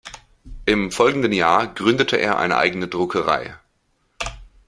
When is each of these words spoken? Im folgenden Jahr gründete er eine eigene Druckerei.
Im 0.65 0.91
folgenden 0.91 1.31
Jahr 1.31 1.71
gründete 1.75 2.17
er 2.17 2.39
eine 2.39 2.57
eigene 2.57 2.87
Druckerei. 2.87 3.59